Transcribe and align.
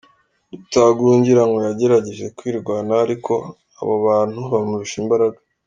Rutagungira 0.51 1.41
ngo 1.47 1.57
yagerageje 1.67 2.25
kwirwanaho 2.37 2.99
ariko 3.07 3.33
abo 3.81 3.95
bantu 4.05 4.39
bamurusha 4.51 4.97
imbaraga. 5.03 5.39